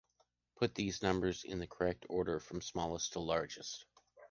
[0.55, 3.85] Put these number in the correct order from smallest to largest.